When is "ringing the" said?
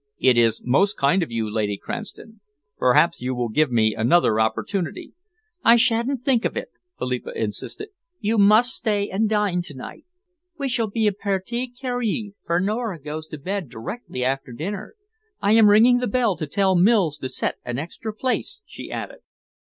15.69-16.07